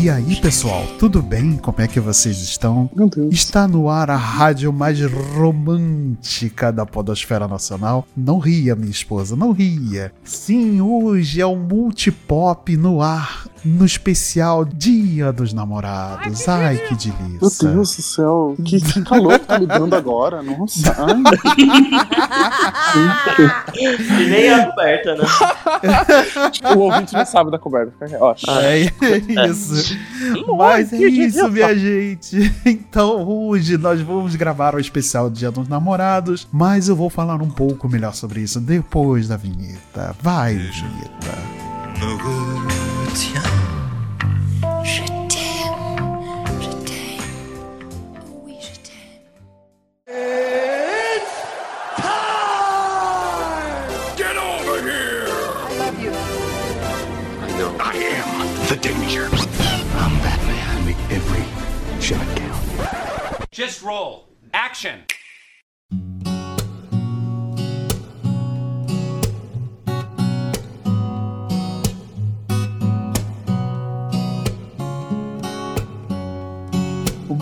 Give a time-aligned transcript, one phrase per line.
[0.00, 1.56] E aí, pessoal, tudo bem?
[1.56, 2.88] Como é que vocês estão?
[3.32, 8.06] Está no ar a rádio mais romântica da Podosfera Nacional.
[8.16, 10.12] Não ria, minha esposa, não ria.
[10.22, 16.48] Sim, hoje é o Multipop no ar, no especial Dia dos Namorados.
[16.48, 17.68] Ai, que Meu delícia.
[17.68, 18.56] Deus do céu.
[18.64, 20.42] Que, que calor que tá me dando agora.
[20.42, 20.96] Nossa.
[20.98, 21.14] Ai,
[23.74, 25.24] E nem é coberta, né?
[26.74, 27.92] o ouvinte não sabe da coberta.
[28.20, 28.34] Ó,
[29.02, 29.96] É isso.
[30.56, 32.52] Mas é isso, minha gente.
[32.88, 37.50] Então hoje nós vamos gravar o especial Dia dos Namorados, mas eu vou falar um
[37.50, 40.14] pouco melhor sobre isso depois da vinheta.
[40.22, 41.38] Vai, vinheta.
[43.14, 43.47] Je
[63.88, 64.28] roll.
[64.52, 65.04] Action.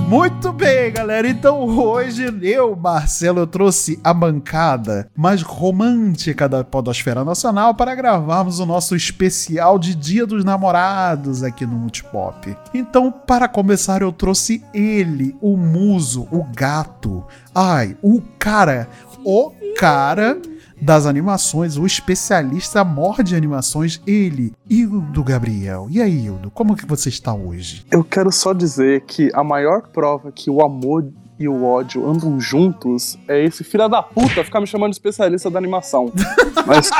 [0.08, 0.45] Muito
[0.86, 1.28] bem, galera.
[1.28, 8.60] Então hoje eu, Marcelo, eu trouxe a bancada mais romântica da Podosfera Nacional para gravarmos
[8.60, 12.56] o nosso especial de Dia dos Namorados aqui no Multipop.
[12.72, 17.24] Então, para começar, eu trouxe ele, o muso, o gato.
[17.54, 18.88] Ai, o cara,
[19.24, 20.38] o cara
[20.80, 25.86] das animações, o especialista mor de animações, ele, Hildo Gabriel.
[25.90, 27.84] E aí, Hildo, como que você está hoje?
[27.90, 31.06] eu quero só dizer que a maior prova que o amor
[31.38, 35.50] e o ódio andam juntos é esse filho da puta ficar me chamando de especialista
[35.50, 36.12] da animação.
[36.66, 36.90] Mas.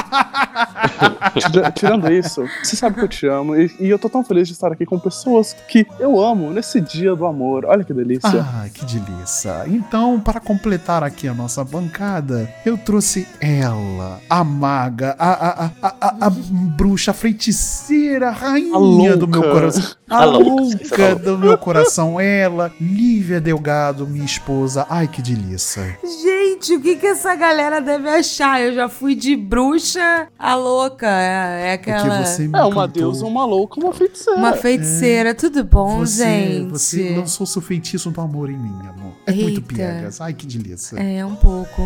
[1.50, 3.56] tira- tirando isso, você sabe que eu te amo.
[3.56, 6.80] E, e eu tô tão feliz de estar aqui com pessoas que eu amo nesse
[6.80, 7.64] dia do amor.
[7.66, 8.28] Olha que delícia.
[8.46, 9.64] Ah, que delícia.
[9.66, 15.70] Então, para completar aqui a nossa bancada, eu trouxe ela, a maga, a, a, a,
[15.82, 19.16] a, a- a bruxa, a feiticeira, a rainha louca.
[19.16, 19.96] do meu coração.
[20.08, 24.86] A, A louca, louca a do meu coração, ela, Lívia Delgado, minha esposa.
[24.90, 25.98] Ai, que delícia.
[26.02, 28.60] Gente, o que que essa galera deve achar?
[28.60, 31.06] Eu já fui de bruxa a louca.
[31.08, 32.24] É, é Porque aquela.
[32.24, 34.38] você me É uma deusa, uma louca, uma feiticeira.
[34.38, 35.34] Uma feiticeira.
[35.34, 36.70] Tudo bom, você, gente?
[36.70, 39.12] Você lançou seu feitiço do amor em mim, amor.
[39.26, 39.74] É muito Eita.
[39.74, 40.20] piegas.
[40.20, 40.96] Ai, que delícia.
[40.98, 41.82] É, um pouco.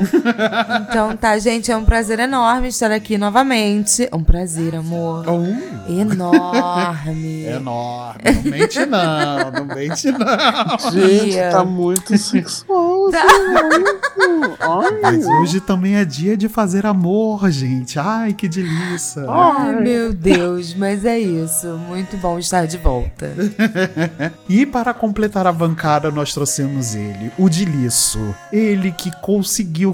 [0.88, 4.08] então tá, gente, é um prazer enorme estar aqui novamente.
[4.12, 5.24] Um prazer, amor.
[5.28, 7.44] Oh, Enorme.
[7.44, 8.20] é enorme.
[8.34, 10.90] Não mente não, não mente não.
[10.92, 13.10] Gente, tá muito sexual.
[13.10, 13.22] Tá.
[13.22, 15.00] assim, Ai.
[15.02, 17.98] Mas hoje também é dia de fazer amor, gente.
[17.98, 19.24] Ai, que delícia.
[19.28, 21.66] Ai, meu Deus, mas é isso.
[21.88, 23.30] Muito bom estar de volta.
[24.48, 28.34] E para completar a bancada, nós trouxemos ele, o Dilisso.
[28.52, 29.92] Ele que conseguiu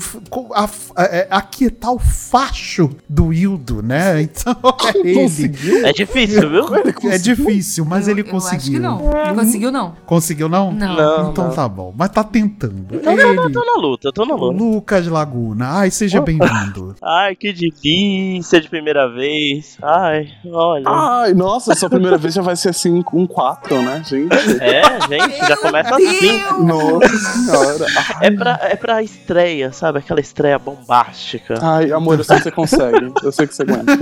[0.54, 0.68] a-
[1.04, 4.22] é, aquietar o facho do Hildo, né?
[4.22, 4.56] Então
[4.94, 5.14] é ele.
[5.14, 5.86] Conseguiu?
[5.86, 6.64] É difícil, viu?
[7.10, 8.72] É difícil, mas Eu- ele eu acho conseguiu.
[8.74, 8.98] que não.
[9.34, 9.94] Conseguiu, não?
[10.06, 10.72] Conseguiu, não?
[10.72, 10.96] Não.
[10.96, 11.54] Não, Então não.
[11.54, 11.94] tá bom.
[11.96, 12.86] Mas tá tentando.
[12.96, 14.62] Eu tô, Ele, tô na luta, eu tô na luta.
[14.62, 15.68] Lucas Laguna.
[15.78, 16.94] Ai, seja bem-vindo.
[17.02, 19.78] Ai, que delícia de primeira vez.
[19.82, 20.84] Ai, olha.
[20.86, 24.34] Ai, nossa, sua primeira vez já vai ser assim um 4, né, gente?
[24.60, 26.42] É, gente, já começa assim.
[26.64, 27.86] Nossa senhora.
[28.20, 29.98] É pra, é pra estreia, sabe?
[29.98, 31.54] Aquela estreia bombástica.
[31.62, 33.12] Ai, amor, eu sei que você consegue.
[33.22, 33.92] Eu sei que você aguenta.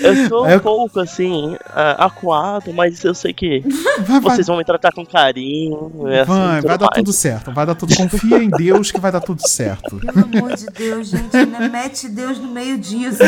[0.00, 3.60] Eu sou um É- pouco assim, ah, acuado, mas eu sei que
[4.06, 5.90] Vai, vai, vocês vão me tratar com carinho.
[6.08, 6.96] e vai, vai dar mais.
[6.96, 7.52] tudo certo.
[7.52, 7.94] Vai dar tudo.
[7.96, 9.96] Confia em Deus que vai dar tudo certo.
[9.96, 13.18] Pelo amor de Deus, gente, ainda mete Deus no meio disso.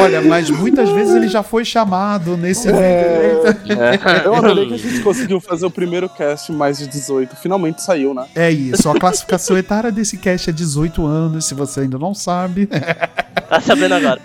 [0.00, 4.26] Olha, mas muitas vezes ele já foi chamado nesse É, É.
[4.26, 7.36] eu adorei que a gente conseguiu fazer o primeiro cast mais de 18.
[7.36, 8.26] Finalmente saiu, né?
[8.34, 12.68] É isso, a classificação etária desse cast é 18 anos, se você ainda não sabe,
[13.48, 14.20] Tá sabendo agora.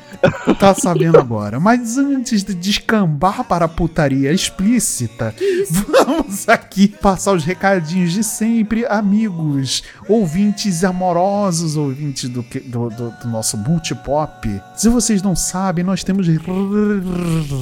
[0.59, 1.59] Tá sabendo agora.
[1.59, 5.33] Mas antes de descambar para a putaria explícita,
[5.69, 13.27] vamos aqui passar os recadinhos de sempre, amigos, ouvintes amorosos, ouvintes do, do, do- do
[13.27, 14.61] nosso multipop.
[14.75, 16.27] Se vocês não sabem, nós temos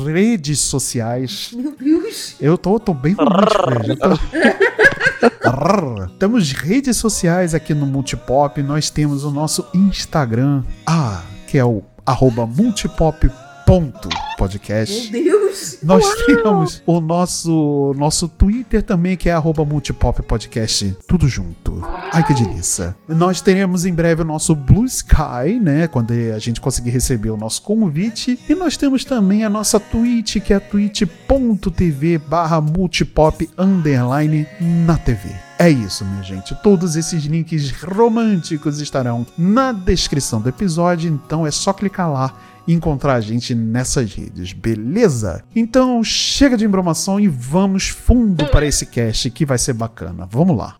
[0.05, 1.51] redes sociais.
[1.53, 2.35] Meu Deus.
[2.39, 3.15] Eu tô, tô bem
[5.43, 6.07] Arr.
[6.19, 8.61] Temos redes sociais aqui no Multipop.
[8.63, 13.29] Nós temos o nosso Instagram, ah, que é o arroba Multipop
[13.65, 15.11] Ponto podcast.
[15.11, 15.77] Meu Deus!
[15.81, 21.79] Nós temos o nosso nosso Twitter também, que é arroba Multipop Podcast, tudo junto.
[22.11, 22.95] Ai, que delícia.
[23.07, 25.87] Nós teremos em breve o nosso Blue Sky, né?
[25.87, 28.39] Quando a gente conseguir receber o nosso convite.
[28.49, 35.50] E nós temos também a nossa Twitch, que é twitch.tv barra multipop underline na TV.
[35.61, 36.55] É isso, minha gente.
[36.55, 42.33] Todos esses links românticos estarão na descrição do episódio, então é só clicar lá
[42.67, 45.43] e encontrar a gente nessas redes, beleza?
[45.55, 50.27] Então chega de embromação e vamos fundo para esse cast que vai ser bacana.
[50.31, 50.77] Vamos lá.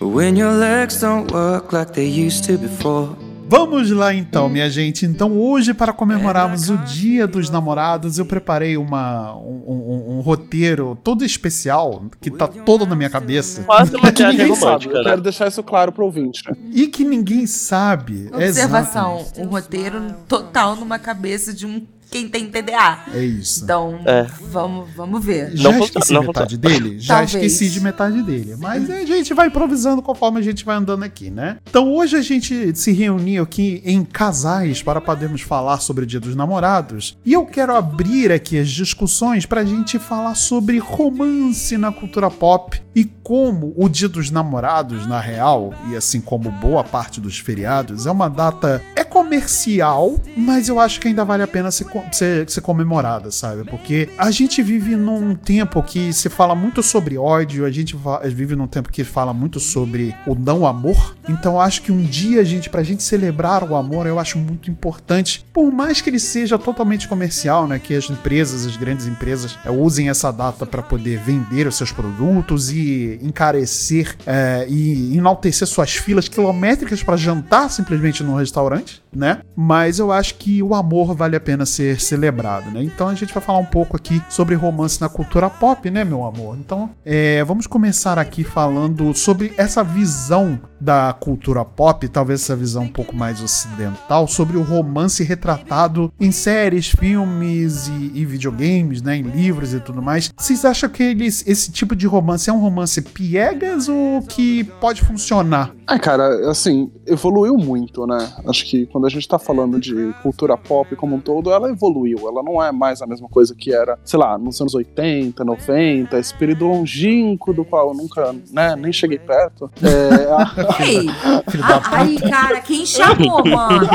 [0.00, 3.14] When your legs don't work like they used to before.
[3.52, 5.04] Vamos lá então, minha gente.
[5.04, 10.98] Então, hoje, para comemorarmos o Dia dos Namorados, eu preparei uma, um, um- um roteiro
[11.04, 14.60] todo especial, que tá todo na minha cabeça, Quase uma É que ninguém sabe.
[14.64, 15.10] romântica, Eu né?
[15.10, 16.42] quero deixar isso claro pro ouvinte.
[16.48, 16.56] né?
[16.72, 18.30] e que ninguém sabe.
[18.32, 19.40] Observação: Exatamente.
[19.46, 22.98] um roteiro total numa cabeça de um quem tem TDA.
[23.14, 23.64] É isso.
[23.64, 24.26] Então, É.
[24.50, 25.50] vamos, vamos ver.
[25.56, 26.98] Já Não esqueci não metade dele?
[27.00, 27.34] Já Talvez.
[27.34, 28.54] esqueci de metade dele.
[28.58, 31.56] Mas a gente vai improvisando conforme a gente vai andando aqui, né?
[31.68, 36.20] Então hoje a gente se reuniu aqui em casais para podermos falar sobre o Dia
[36.20, 37.16] dos Namorados.
[37.24, 42.30] E eu quero abrir aqui as discussões para a gente falar sobre romance na cultura
[42.30, 47.38] pop e como o Dia dos Namorados, na real, e assim como boa parte dos
[47.38, 48.82] feriados, é uma data.
[48.94, 53.64] É comercial, mas eu acho que ainda vale a pena co- ser, ser comemorada, sabe?
[53.64, 57.96] Porque a gente vive num tempo que se fala muito sobre ódio, a gente
[58.34, 61.16] vive num tempo que fala muito sobre o não amor.
[61.28, 65.44] Então acho que um dia, gente, pra gente celebrar o amor, eu acho muito importante,
[65.52, 67.78] por mais que ele seja totalmente comercial, né?
[67.78, 71.92] Que as empresas, as grandes empresas, eh, usem essa data para poder vender os seus
[71.92, 79.40] produtos e encarecer eh, e enaltecer suas filas quilométricas para jantar simplesmente num restaurante, né?
[79.56, 82.82] Mas eu acho que o amor vale a pena ser celebrado, né?
[82.82, 86.24] Então a gente vai falar um pouco aqui sobre romance na cultura pop, né, meu
[86.24, 86.56] amor?
[86.58, 92.82] Então, eh, vamos começar aqui falando sobre essa visão da cultura pop, talvez essa visão
[92.82, 99.16] um pouco mais ocidental, sobre o romance retratado em séries, filmes e, e videogames, né,
[99.16, 100.30] em livros e tudo mais.
[100.36, 105.02] Vocês acham que eles, esse tipo de romance é um romance piegas ou que pode
[105.02, 105.72] funcionar?
[105.88, 108.32] É, cara, assim, evoluiu muito, né?
[108.46, 112.18] Acho que quando a gente tá falando de cultura pop como um todo, ela evoluiu.
[112.28, 116.18] Ela não é mais a mesma coisa que era, sei lá, nos anos 80, 90,
[116.18, 119.70] esse período longínquo do qual eu nunca, né, nem cheguei perto.
[119.82, 120.52] É, a-
[120.84, 121.08] Ei!
[121.50, 123.88] Filho da Ah, ai, cara, quem chamou, mano?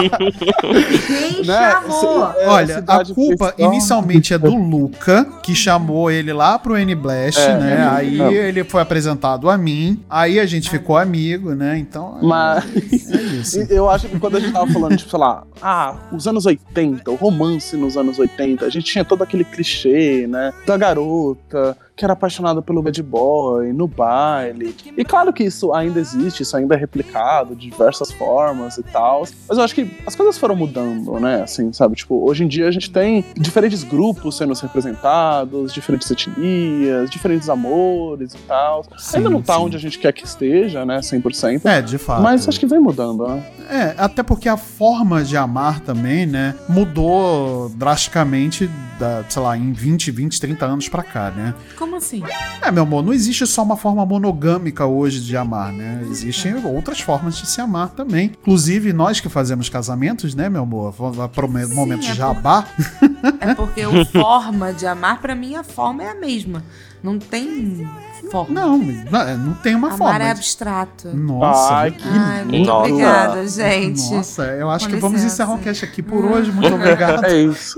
[1.08, 2.32] Quem né, chamou?
[2.38, 7.58] é, Olha, a culpa inicialmente é do Luca, que chamou ele lá pro N-Blast, É,
[7.58, 7.74] né?
[7.82, 8.48] é, Aí é.
[8.50, 11.78] ele foi apresentado a mim, aí a gente ficou amigo, né?
[11.78, 12.18] Então.
[12.22, 12.66] Mas
[13.12, 13.58] É isso.
[13.72, 17.10] Eu acho que quando a gente tava falando, tipo, sei lá, ah, os anos 80,
[17.12, 20.54] o romance nos anos 80, a gente tinha todo aquele clichê, né?
[20.66, 24.76] Da garota que era apaixonada pelo bad boy, no baile.
[24.96, 29.28] E claro que isso ainda existe, isso ainda é replicado de diversas formas e tal.
[29.50, 31.42] Mas eu acho que as coisas foram mudando, né?
[31.42, 31.96] Assim, sabe?
[31.96, 38.36] Tipo, hoje em dia a gente tem diferentes grupos sendo representados, diferentes etnias, diferentes amores
[38.36, 38.86] e tal.
[39.16, 39.62] ainda não tá sim.
[39.62, 41.00] onde a gente quer que esteja, né?
[41.00, 41.66] 100%.
[41.66, 42.22] É, de fato.
[42.22, 43.44] Mas acho que vem mudando, né?
[43.70, 49.72] É, até porque a forma de amar também, né, mudou drasticamente, da, sei lá, em
[49.72, 51.54] 20, 20, 30 anos pra cá, né?
[51.78, 52.24] Como assim?
[52.62, 56.02] É, meu amor, não existe só uma forma monogâmica hoje de amar, né?
[56.10, 58.32] Existem outras formas de se amar também.
[58.42, 60.92] Inclusive, nós que fazemos casamentos, né, meu amor?
[60.92, 62.66] Vamos pro me- momento é jabá.
[63.40, 66.64] É porque o forma de amar, pra mim, a forma é a mesma.
[67.04, 67.88] Não tem
[68.32, 68.54] forma.
[68.54, 70.24] Não, não, não tem uma Amar forma.
[70.24, 71.08] é abstrato.
[71.16, 72.80] Nossa, Ai, que Ai, muito Nossa.
[72.90, 74.12] obrigada, gente.
[74.14, 75.44] Nossa, eu acho Com que vamos licença.
[75.44, 76.52] encerrar o cast aqui por hoje.
[76.52, 77.26] Muito obrigado.
[77.26, 77.78] É isso.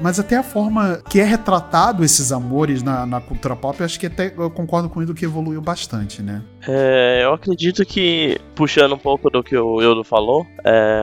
[0.00, 4.00] Mas até a forma que é retratado esses amores na, na cultura pop, eu acho
[4.00, 6.42] que até eu concordo com ele que evoluiu bastante, né?
[6.66, 11.02] É, eu acredito que, puxando um pouco do que o Yodo falou, é,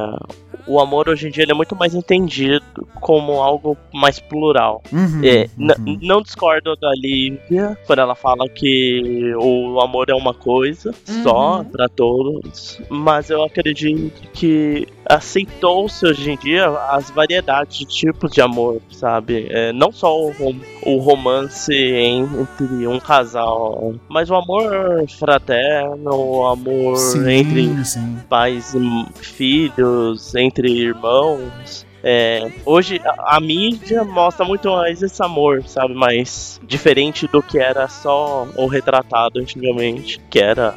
[0.67, 2.63] o amor hoje em dia é muito mais entendido
[3.01, 4.81] como algo mais plural.
[4.91, 5.97] Uhum, É, uhum.
[6.01, 10.93] Não discordo da Lívia quando ela fala que o amor é uma coisa
[11.23, 11.63] só Uhum.
[11.65, 18.41] pra todos, mas eu acredito que aceitou-se hoje em dia as variedades de tipos de
[18.41, 19.47] amor, sabe?
[19.49, 24.69] É, não só o, rom- o romance entre um casal, mas o amor
[25.17, 28.17] fraterno, o amor Sim, entre sim.
[28.29, 31.85] pais e filhos, entre irmãos.
[32.03, 35.93] É, hoje a, a mídia mostra muito mais esse amor, sabe?
[35.93, 40.75] Mais diferente do que era só o retratado antigamente, que era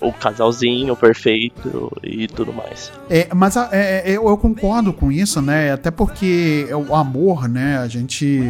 [0.00, 2.90] o casalzinho perfeito e tudo mais.
[3.08, 5.72] É, mas a- é, é, eu, eu concordo com isso, né?
[5.72, 7.78] Até porque o amor, né?
[7.78, 8.40] A gente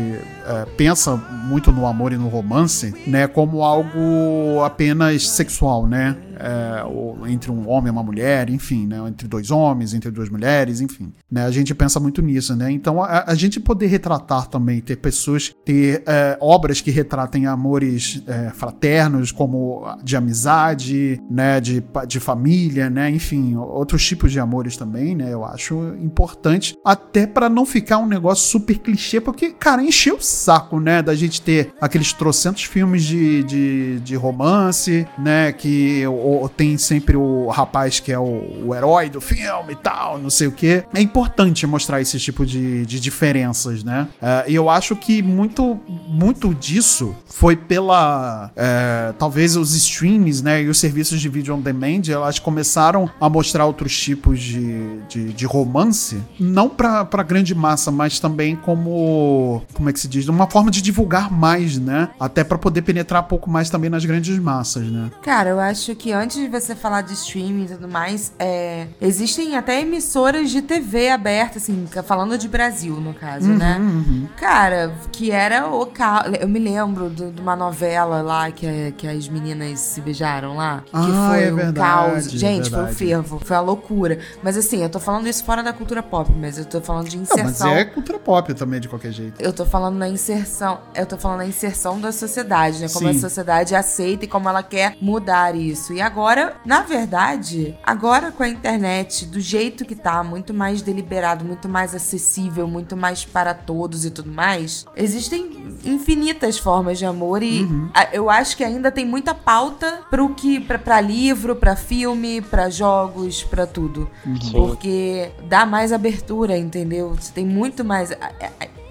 [0.46, 3.26] é, pensa muito no amor e no romance, né?
[3.26, 6.16] Como algo apenas sexual, né?
[6.42, 8.96] É, ou entre um homem e uma mulher, enfim, né?
[9.08, 11.12] Entre dois homens, entre duas mulheres, enfim.
[11.30, 11.44] Né?
[11.44, 12.70] A gente pensa muito nisso, né?
[12.70, 18.22] Então a, a gente poder retratar também, ter pessoas, ter é, obras que retratem amores
[18.26, 21.61] é, fraternos, como de amizade, né?
[21.61, 23.11] De, de família, né?
[23.11, 25.32] Enfim, outros tipos de amores também, né?
[25.32, 30.22] Eu acho importante, até pra não ficar um negócio super clichê, porque, cara, encheu o
[30.22, 31.02] saco, né?
[31.02, 35.52] Da gente ter aqueles trocentos filmes de, de, de romance, né?
[35.52, 40.18] Que o- tem sempre o rapaz que é o, o herói do filme e tal,
[40.18, 40.84] não sei o quê.
[40.94, 44.08] É importante mostrar esse tipo de, de diferenças, né?
[44.20, 48.50] É, E eu acho que muito, muito disso foi pela.
[48.56, 50.62] é, talvez os streams, né?
[50.62, 55.32] E os serviços de vídeo on demand, elas começaram a mostrar outros tipos de, de,
[55.32, 59.62] de romance, não pra, pra grande massa, mas também como.
[59.72, 60.28] Como é que se diz?
[60.28, 62.08] Uma forma de divulgar mais, né?
[62.18, 65.10] Até pra poder penetrar um pouco mais também nas grandes massas, né?
[65.22, 69.57] Cara, eu acho que antes de você falar de streaming e tudo mais, é, existem
[69.57, 73.79] até emissoras de TV aberta, assim, falando de Brasil, no caso, né?
[73.79, 74.29] Uhum.
[74.37, 76.25] Cara, que era o ca...
[76.41, 80.57] Eu me lembro do- de uma novela lá que, a- que as meninas se beijaram
[80.57, 80.83] lá.
[80.87, 81.75] Que Ah, foi é um verdade,
[82.12, 82.26] caos.
[82.26, 83.41] é Gente, foi um fervo.
[83.45, 84.19] Foi uma loucura.
[84.43, 87.17] Mas assim, eu tô falando isso fora da cultura pop, mas eu tô falando de
[87.17, 87.71] Não, inserção.
[87.71, 89.41] mas é cultura pop também, de qualquer jeito.
[89.41, 92.88] Eu tô falando na inserção, eu tô falando na inserção da sociedade, né?
[92.93, 93.17] Como Sim.
[93.17, 95.93] a sociedade aceita e como ela quer mudar isso.
[95.93, 101.44] E agora, na verdade, agora com a internet, do jeito que tá, muito mais deliberado,
[101.44, 107.42] muito mais acessível, muito mais para todos e tudo mais, existem infinitas formas de amor
[107.42, 107.62] e
[107.94, 112.40] a- eu acho que ainda tem muita pauta pro que pra, pra livro, pra filme,
[112.42, 114.09] pra jogos, pra tudo.
[114.52, 117.14] Porque dá mais abertura, entendeu?
[117.14, 118.11] Você tem muito mais.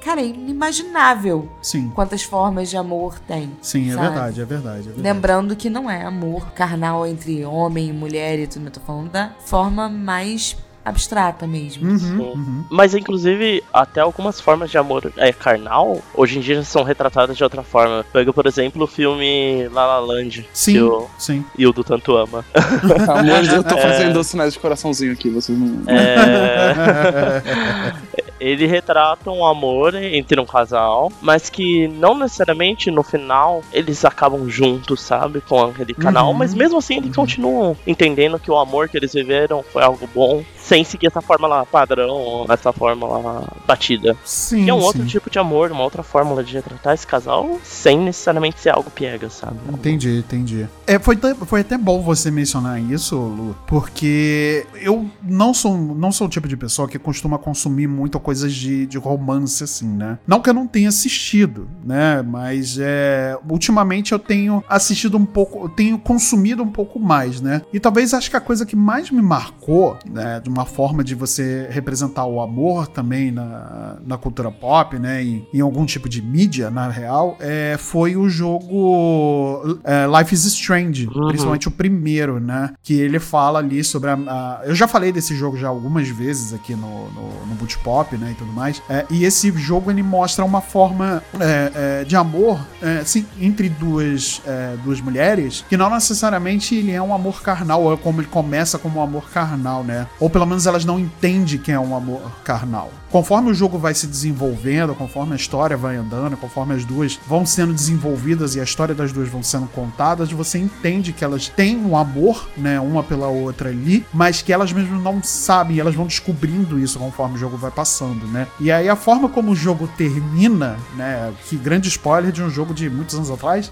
[0.01, 1.91] Cara, é inimaginável Sim.
[1.93, 3.51] quantas formas de amor tem.
[3.61, 5.01] Sim, é verdade, é verdade, é verdade.
[5.01, 9.11] Lembrando que não é amor carnal entre homem e mulher e tudo, eu tô falando
[9.11, 11.89] da forma mais abstrata mesmo.
[11.91, 17.37] Uhum, Mas, inclusive, até algumas formas de amor é, carnal, hoje em dia são retratadas
[17.37, 18.05] de outra forma.
[18.11, 21.45] Pega, por exemplo, o filme La La Land, Sim, que o sim.
[21.57, 22.43] Hildo tanto ama.
[23.07, 23.81] Amor, eu tô É.
[23.81, 25.83] fazendo sinais de coraçãozinho aqui, vocês não.
[25.87, 27.93] É...
[28.41, 34.49] Ele retrata um amor entre um casal, mas que não necessariamente no final eles acabam
[34.49, 35.41] juntos, sabe?
[35.41, 36.33] Com aquele canal, Uhum.
[36.33, 40.43] mas mesmo assim eles continuam entendendo que o amor que eles viveram foi algo bom,
[40.63, 44.15] sem seguir essa forma lá padrão, essa forma lá batida.
[44.23, 44.85] Sim, Que é um sim.
[44.85, 48.89] outro tipo de amor, uma outra fórmula de retratar esse casal sem necessariamente ser algo
[48.89, 49.57] piega, sabe?
[49.71, 50.67] Entendi, entendi.
[50.87, 56.11] É, foi, até- foi até bom você mencionar isso, Lu, porque eu não sou, não
[56.11, 60.19] sou o tipo de pessoa que costuma consumir muito coisas de, de romance, assim, né?
[60.27, 62.21] Não que eu não tenha assistido, né?
[62.21, 67.61] Mas é, ultimamente eu tenho assistido um pouco, eu tenho consumido um pouco mais, né?
[67.73, 70.39] E talvez acho que a coisa que mais me marcou, né?
[70.39, 75.23] De uma forma de você representar o amor também na, na cultura pop, né?
[75.23, 80.45] Em, em algum tipo de mídia, na real, é, foi o jogo é, Life is
[80.45, 81.27] Strange, Uhum.
[81.27, 82.73] principalmente o primeiro, né?
[82.83, 86.53] Que ele fala ali sobre a, a- Eu já falei desse jogo já algumas vezes
[86.53, 88.31] aqui no, no, no Boot Pop, né?
[88.31, 88.81] E tudo mais.
[88.89, 92.59] É, e esse jogo ele mostra uma forma é, é, de amor
[93.01, 97.97] assim, entre duas, é, duas mulheres que não necessariamente ele é um amor carnal, ou
[97.97, 100.07] como ele começa como um amor carnal, né?
[100.19, 102.91] Ou pelo menos elas não entendem que é um amor carnal.
[103.09, 107.45] Conforme o jogo vai se desenvolvendo, conforme a história vai andando, conforme as duas vão
[107.45, 111.77] sendo desenvolvidas e a história das duas vão sendo contadas, você entende que elas têm
[111.77, 116.05] um amor, né, uma pela outra ali, mas que elas mesmas não sabem, elas vão
[116.05, 118.47] descobrindo isso conforme o jogo vai passando, né?
[118.59, 122.73] E aí a forma como o jogo termina, né, que grande spoiler de um jogo
[122.73, 123.71] de muitos anos atrás,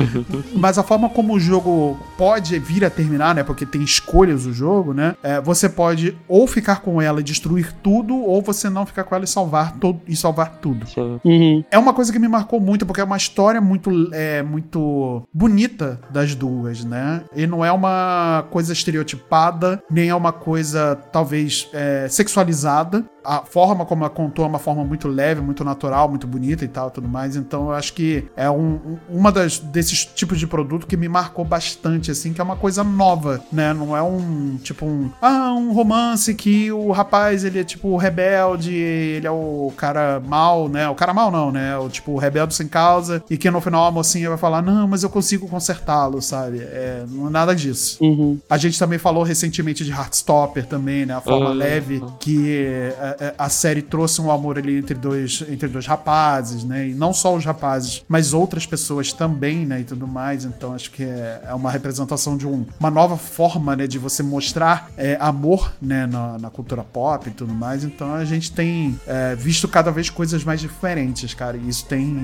[0.54, 3.42] mas a forma como o jogo pode vir a terminar, né?
[3.42, 5.14] Porque tem escolhas o jogo, né?
[5.24, 9.14] é, você pode ou ficar com ela e destruir tudo, ou você não ficar com
[9.14, 10.86] ela e salvar, todo, e salvar tudo.
[10.86, 11.20] Sim.
[11.24, 11.64] Uhum.
[11.70, 16.00] É uma coisa que me marcou muito, porque é uma história muito, é, muito bonita
[16.10, 17.22] das duas, né?
[17.34, 23.84] E não é uma coisa estereotipada, nem é uma coisa, talvez, é, sexualizada, a forma
[23.86, 27.08] como ela contou é uma forma muito leve, muito natural, muito bonita e tal, tudo
[27.08, 27.36] mais.
[27.36, 31.08] Então eu acho que é um, um- uma das desses tipos de produto que me
[31.08, 33.72] marcou bastante, assim, que é uma coisa nova, né?
[33.72, 38.72] Não é um tipo um ah, um romance que o rapaz ele é tipo rebelde,
[38.74, 40.88] ele é o cara mal, né?
[40.88, 41.76] O cara mal não, né?
[41.78, 45.02] O tipo rebelde sem causa e que no final a mocinha vai falar não, mas
[45.02, 46.58] eu consigo consertá-lo, sabe?
[46.60, 47.98] É, não é nada disso.
[48.02, 48.38] Uhum.
[48.48, 51.14] A gente também falou recentemente de Heartstopper também, né?
[51.14, 51.54] A forma Uhum.
[51.56, 56.64] leve que é, é, a série trouxe um amor ali entre dois, entre dois rapazes,
[56.64, 56.88] né?
[56.88, 59.80] E não só os rapazes, mas outras pessoas também, né?
[59.80, 60.44] E tudo mais.
[60.44, 63.86] Então acho que é, é uma representação de um- uma nova forma, né?
[63.86, 66.06] De você mostrar é, amor, né?
[66.06, 67.84] Na, na cultura pop e tudo mais.
[67.84, 71.56] Então a gente tem é, visto cada vez coisas mais diferentes, cara.
[71.56, 72.18] E isso tem.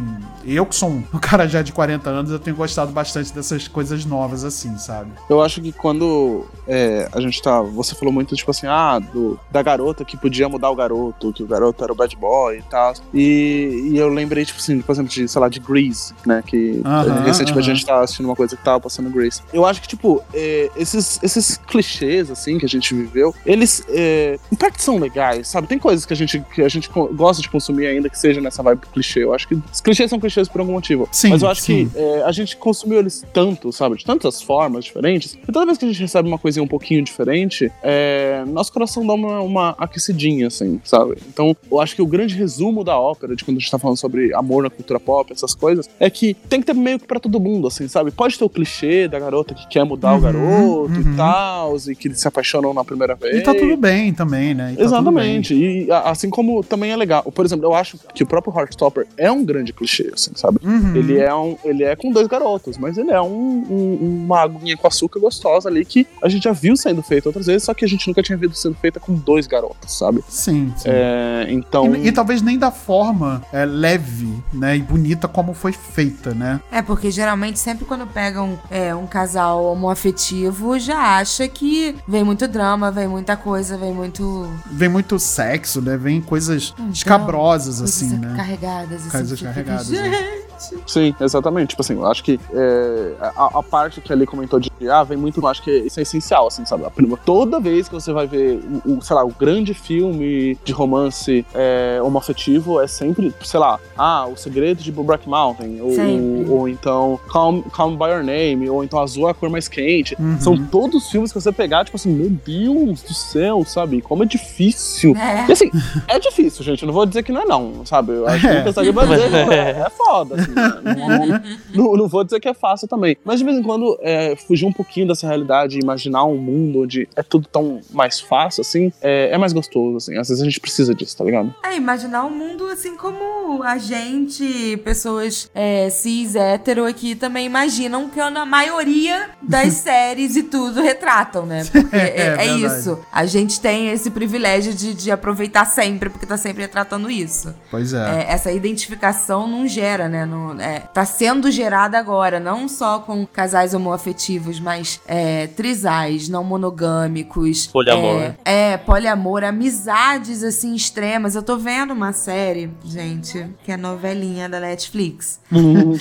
[0.45, 4.05] Eu que sou um cara já de 40 anos, eu tenho gostado bastante dessas coisas
[4.05, 5.11] novas, assim, sabe?
[5.29, 7.61] Eu acho que quando é, a gente tá.
[7.63, 11.43] Você falou muito, tipo assim, ah, do, da garota que podia mudar o garoto, que
[11.43, 12.95] o garoto era o bad boy e tal.
[13.13, 16.43] E, e eu lembrei, tipo assim, por exemplo, de, sei lá, de Grease, né?
[16.47, 17.73] Que Aham, recentemente aham.
[17.73, 19.43] a gente tava assistindo uma coisa que tava passando Grease.
[19.53, 24.39] Eu acho que, tipo, é, esses, esses clichês, assim, que a gente viveu, eles, é,
[24.51, 25.67] em parte, são legais, sabe?
[25.67, 28.63] Tem coisas que a gente, que a gente gosta de consumir ainda que seja nessa
[28.63, 29.23] vibe clichê.
[29.23, 31.09] Eu acho que os clichês são clichês por algum motivo.
[31.13, 31.89] Sim, Mas eu acho sim.
[31.89, 33.97] que é, a gente consumiu eles tanto, sabe?
[33.97, 35.39] De tantas formas diferentes.
[35.47, 39.07] E toda vez que a gente recebe uma coisinha um pouquinho diferente, é, nosso coração
[39.07, 41.17] dá uma, uma aquecidinha, assim, sabe?
[41.29, 43.97] Então, eu acho que o grande resumo da ópera, de quando a gente tá falando
[43.97, 47.19] sobre amor na cultura pop, essas coisas, é que tem que ter meio que pra
[47.21, 48.11] todo mundo, assim, sabe?
[48.11, 51.01] Pode ter o clichê da garota que quer mudar o Uhum, garoto uhum.
[51.13, 53.37] e tal, e que se apaixonam na primeira vez.
[53.37, 54.73] E tá tudo bem também, né?
[54.75, 55.55] E tá Exatamente.
[55.55, 57.23] E a- assim como também é legal.
[57.25, 60.59] Por exemplo, eu acho que o próprio Heartstopper é um grande clichê, assim, sabe?
[60.63, 60.71] bem.
[60.71, 60.97] Uhum.
[60.97, 64.77] Ele é, um, ele é com dois garotos, mas ele é um, um- uma aguinha
[64.77, 67.85] com açúcar gostosa ali que a gente já viu sendo feita outras vezes, só que
[67.85, 70.23] a gente nunca tinha visto sendo feita com dois garotos, sabe?
[70.29, 70.89] Sim, sim.
[70.89, 71.95] É, então.
[71.95, 74.77] E, e talvez nem da forma é, leve, né?
[74.77, 76.61] E bonita como foi feita, né?
[76.71, 82.47] É, porque geralmente sempre quando pegam é, um casal homoafetivo, já acha que vem muito
[82.49, 84.49] drama, vem muita coisa, vem muito.
[84.71, 85.97] Vem muito sexo, né?
[85.97, 88.35] Vem coisas Hum, escabrosas, coisas assim, né?
[88.37, 89.01] carregadas.
[89.03, 90.41] Assim, Coisas carregadas, né?
[90.87, 91.71] Sim, exatamente.
[91.71, 95.17] Tipo assim, eu acho que é, a, a parte que ali comentou de ah, vem
[95.19, 96.85] muito, eu acho que isso é essencial, assim, sabe?
[96.85, 100.59] A prima- toda vez que você vai ver o, o, sei lá, o grande filme
[100.65, 106.51] de romance é, homoafetivo é sempre, sei lá, ah, o segredo de Black Mountain, ou,
[106.61, 110.17] ou então Calm, Calm by Your Name, ou então Azul é a cor mais quente.
[110.19, 110.41] Uhum.
[110.41, 114.01] São todos filmes que você pegar, tipo assim, meu Deus do céu, sabe?
[114.01, 115.15] Como é difícil.
[115.17, 115.47] É.
[115.49, 115.71] E assim,
[116.09, 116.83] é difícil, gente.
[116.83, 118.13] Eu não vou dizer que não é, não, sabe?
[118.13, 118.61] Eu acho que É.
[118.61, 120.50] o pessoal vai dizer, não, é, é foda, assim.
[121.75, 123.17] Não, não- vou dizer que é fácil também.
[123.25, 126.83] Mas de vez em quando, é, fugir um pouquinho dessa realidade e imaginar um mundo
[126.83, 130.17] onde é tudo tão mais fácil, assim, é, é mais gostoso, assim.
[130.19, 131.55] Às vezes a gente precisa disso, tá ligado?
[131.65, 138.09] É, imaginar um mundo assim como a gente, pessoas é, cis, hétero aqui também imaginam
[138.09, 141.65] que a maioria das séries e tudo retratam, né?
[141.71, 142.65] Porque é, É, é verdade.
[142.81, 142.99] isso.
[143.13, 147.55] A gente tem esse privilégio de, de aproveitar sempre, porque tá sempre retratando isso.
[147.71, 148.21] Pois é.
[148.21, 150.25] É, essa identificação não gera, né?
[150.27, 156.43] Não, é, tá sendo gerada agora, não só com casais homoafetivos, mas é, trisais, não
[156.45, 157.67] monogâmicos.
[157.69, 158.35] Poliamor.
[158.45, 161.35] É, é, poliamor, amizades assim extremas.
[161.35, 165.41] Eu tô vendo uma série, gente, que é novelinha da Netflix.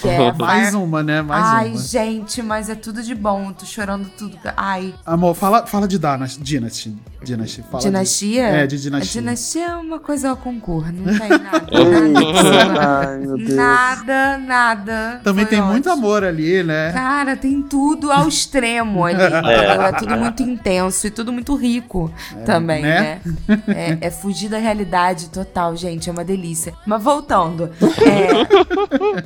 [0.02, 1.21] que é Mais uma, né?
[1.21, 1.78] Mais Ai, uma.
[1.78, 3.52] gente, mas é tudo de bom.
[3.54, 4.38] Tô chorando tudo.
[4.58, 6.39] Ai, Amor, fala, fala de Dynasty.
[6.41, 6.95] Dynasty.
[7.23, 7.63] Dynasty.
[7.63, 8.43] Fala de- dinastia?
[8.47, 9.21] É, de A dinastia.
[9.21, 11.39] dinastia é uma coisa ao concurso, não tem nada.
[11.49, 13.49] nada, Ai, meu Deus.
[13.56, 15.22] nada, nada.
[15.24, 16.06] Também Foi tem muito ótimo.
[16.06, 16.92] amor ali, né?
[16.92, 19.20] Cara, tem tudo ao extremo ali.
[19.24, 19.82] entendeu?
[19.82, 19.92] É.
[19.94, 22.12] tudo muito intenso e tudo muito rico
[22.46, 23.22] também, né?
[23.48, 23.62] né?
[23.68, 26.10] É, é fugir da realidade total, gente.
[26.10, 26.74] É uma delícia.
[26.86, 27.70] Mas voltando.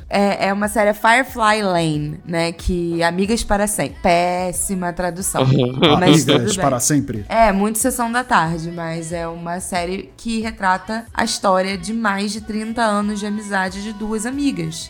[0.09, 2.51] É, é, é uma série Firefly Lane, né?
[2.51, 3.97] Que Amigas para Sempre.
[4.01, 5.45] Péssima tradução.
[5.99, 7.25] mas Amigas para sempre.
[7.29, 12.31] É, muito sessão da tarde, mas é uma série que retrata a história de mais
[12.31, 14.82] de 30 anos de amizade de duas amigas.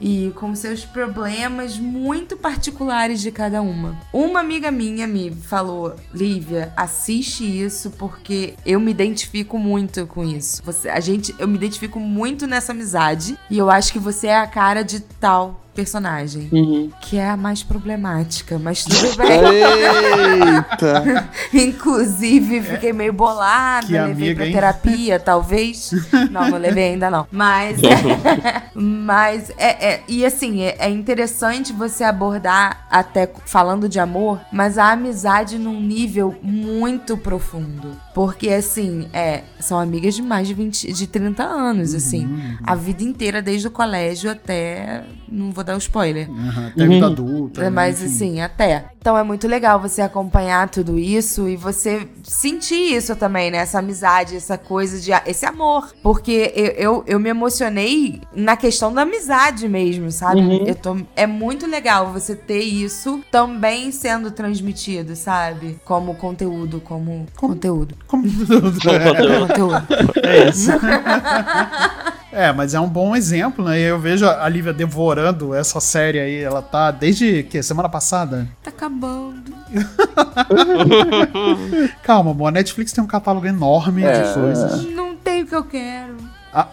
[0.00, 3.96] E com seus problemas muito particulares de cada uma.
[4.12, 10.62] Uma amiga minha me falou: Lívia, assiste isso porque eu me identifico muito com isso.
[10.64, 14.38] Você, a gente, eu me identifico muito nessa amizade e eu acho que você é
[14.38, 16.48] a cara de tal personagem.
[16.52, 16.90] Uhum.
[17.00, 19.30] Que é a mais problemática, mas tudo bem.
[19.30, 21.28] Eita!
[21.52, 24.52] Inclusive, fiquei meio bolada, Que levei amiga, pra hein?
[24.52, 25.90] terapia, talvez.
[26.30, 27.26] Não, não levei ainda não.
[27.30, 33.98] Mas é, mas é, é- e assim, é, é interessante você abordar até falando de
[33.98, 37.96] amor, mas a amizade num nível muito profundo.
[38.12, 42.28] Porque, assim, é, são amigas de mais de 20, de 30 anos, assim.
[42.64, 45.04] A vida inteira, desde o colégio até.
[45.30, 46.28] Não vou dar o spoiler.
[46.28, 47.60] Aham, Até a vida adulta.
[47.62, 48.12] né, Mas enfim.
[48.14, 48.86] assim, até.
[49.00, 53.58] Então é muito legal você acompanhar tudo isso e você sentir isso também, né?
[53.58, 55.10] Essa amizade, essa coisa de.
[55.26, 55.94] esse amor.
[56.02, 60.40] Porque eu, eu, eu me emocionei na questão da amizade mesmo, sabe?
[60.66, 65.80] Eu tô, é muito legal você ter isso também sendo transmitido, sabe?
[65.84, 67.94] Como conteúdo, como, conteúdo.
[68.06, 68.78] Como tudo.
[68.90, 69.40] É.
[69.40, 69.86] conteúdo.
[70.22, 70.70] É isso.
[72.32, 73.78] É, mas é um bom exemplo, né?
[73.80, 76.40] Eu vejo a Lívia devorando essa série aí.
[76.42, 77.62] Ela tá desde que?
[77.62, 78.46] Semana passada?
[78.62, 79.50] Tá acabando.
[82.02, 82.48] Calma, amor.
[82.48, 84.22] A Netflix tem um catálogo enorme É.
[84.22, 84.84] de coisas.
[84.92, 86.16] Não tem o que eu quero.
[86.52, 86.66] Ah,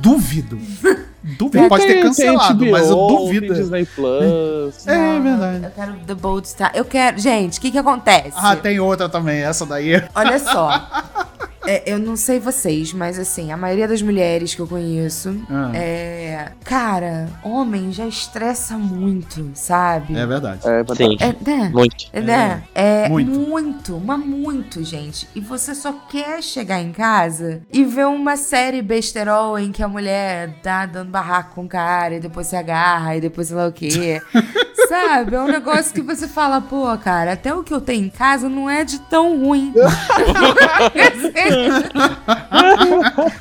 [0.00, 0.58] duvido.
[1.38, 1.68] Duvido.
[1.68, 3.46] Pode ter cancelado, tem mas eu HBO, duvido.
[3.46, 4.86] Tem Disney Plus.
[4.88, 5.64] É Não, verdade.
[5.64, 6.72] Eu quero The Bold Star.
[6.74, 7.16] Eu quero.
[7.20, 8.32] Gente, o que que acontece?
[8.36, 10.02] Ah, tem outra também, essa daí.
[10.16, 10.84] Olha só.
[11.66, 15.70] É, eu não sei vocês, mas assim, a maioria das mulheres que eu conheço Ah.
[15.74, 16.52] é.
[16.64, 20.16] Cara, homem já estressa muito, sabe?
[20.16, 20.66] É verdade.
[20.66, 20.96] É, verdade.
[20.96, 21.70] Sim, É, né?
[21.72, 21.96] muito.
[22.12, 22.62] É, né?
[22.74, 23.30] É Muito.
[23.30, 24.00] muito.
[24.04, 25.28] mas muito, gente.
[25.34, 29.88] E você só quer chegar em casa e ver uma série besterol em que a
[29.88, 33.66] mulher tá dando barraco com o cara e depois se agarra e depois sei lá
[33.68, 34.20] o quê.
[34.92, 35.34] Sabe?
[35.34, 38.46] É um negócio que você fala, pô, cara, até o que eu tenho em casa
[38.46, 39.72] não é de tão ruim.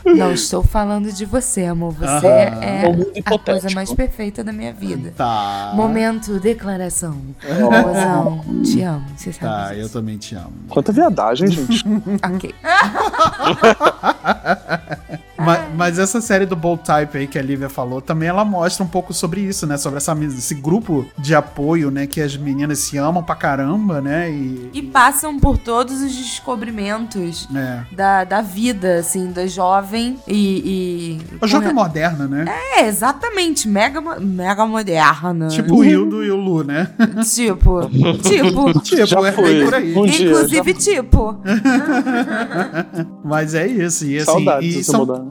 [0.06, 1.92] não estou falando de você, amor.
[1.94, 2.62] Você Aham.
[2.62, 2.86] é
[3.26, 5.14] a coisa mais perfeita da minha vida.
[5.18, 5.74] Tá.
[5.76, 7.18] Momento declaração.
[7.44, 9.06] Mozão, te amo.
[9.18, 9.94] Você sabe Tá, eu disso.
[9.94, 10.54] também te amo.
[10.70, 11.84] Quanta viadagem, gente.
[12.34, 12.56] Ok.
[15.46, 18.84] Ma- Mas, essa série do Bold Type aí que a Lívia falou, também ela mostra
[18.84, 19.78] um pouco sobre isso, né?
[19.78, 22.06] Sobre essa, esse grupo de apoio, né?
[22.08, 24.30] Que as meninas se amam pra caramba, né?
[24.32, 24.70] E.
[24.74, 27.82] E passam por todos os descobrimentos É.
[27.96, 31.20] da, da vida, assim, da jovem e.
[31.22, 32.46] e A jovem moderna, né?
[32.78, 33.68] É, exatamente.
[33.68, 35.48] Mega, mega moderna.
[35.48, 36.90] Tipo o Hildo e o Lu, né?
[37.34, 37.90] Tipo.
[38.22, 38.80] tipo.
[38.82, 39.64] tipo, Já é foi.
[39.64, 39.96] por aí.
[39.98, 41.38] Um dia, Inclusive, tipo.
[43.24, 44.06] Mas é isso.
[44.06, 44.26] E assim.
[44.26, 45.31] Saudades e são-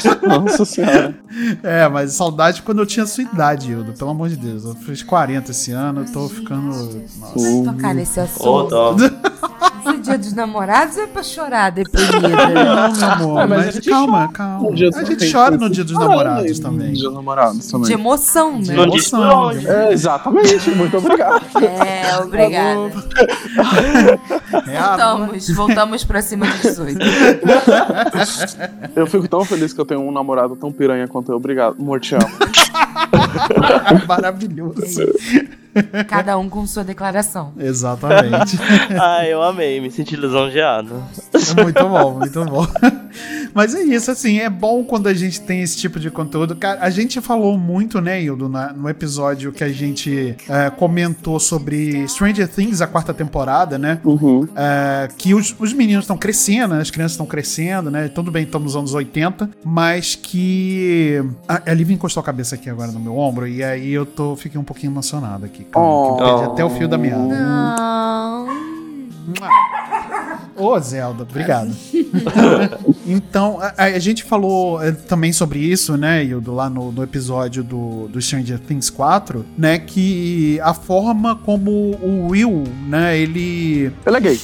[0.26, 1.14] Nossa senhora.
[1.62, 3.92] É, mas saudade quando eu tinha sua idade, Hildo.
[3.92, 4.64] Pelo amor de Deus.
[4.64, 6.66] Eu fiz 40 esse ano, eu tô ficando.
[7.20, 7.38] Nossa.
[7.38, 7.64] Uh.
[7.64, 8.68] Tocar nesse assunto.
[8.70, 8.96] dó.
[9.84, 12.18] Esse dia dos namorados é pra chorar deprimida.
[12.28, 14.68] Não, meu amor, Ah, mas mas, a gente calma, chora calma.
[14.70, 16.92] A gente chora no dia dos namorados também.
[16.92, 17.86] Dia dos namorados também.
[17.88, 18.74] De emoção, né?
[18.74, 19.50] Por Emoção.
[19.50, 20.70] É, exatamente.
[20.70, 21.44] Muito obrigado.
[21.62, 22.92] É, obrigada.
[24.68, 26.98] É a- Voltamos, voltamos pra cima de 18.
[28.94, 31.36] Eu fico tão feliz que eu tenho um namorado tão piranha quanto eu.
[31.36, 31.76] Obrigado.
[31.78, 32.26] Amor, te amo.
[34.06, 35.02] Maravilhoso.
[36.08, 37.52] Cada um com sua declaração.
[37.58, 38.58] Exatamente.
[39.00, 41.02] Ah, eu amei, me senti lisonjeado.
[41.62, 42.66] Muito bom, muito bom.
[43.54, 46.54] Mas é isso, assim, é bom quando a gente tem esse tipo de conteúdo.
[46.56, 51.38] Cara, a gente falou muito, né, Hildo, na- no episódio que a gente é, comentou
[51.38, 54.00] sobre Stranger Things, a quarta temporada, né?
[54.04, 54.48] Uhum.
[54.56, 58.08] É, que os, os meninos estão crescendo, né, as crianças estão crescendo, né?
[58.08, 61.22] Tudo bem, estamos nos anos 80, mas que.
[61.48, 64.34] A, a Lívia encostou a cabeça aqui agora no meu ombro, e aí eu tô,
[64.36, 65.61] fiquei um pouquinho emocionado aqui.
[65.64, 66.52] Calma, que eu perdi Oh.
[66.52, 67.22] até o fio da meada.
[67.22, 68.46] Não.
[70.56, 71.74] Ô, Zelda, obrigado.
[73.06, 77.64] então, a, a gente falou eh, também sobre isso, né, Hildo, lá no, no episódio
[77.64, 83.92] do, do Stranger Things 4, né, que a forma como o Will, né, ele...
[84.06, 84.40] Ele é gay.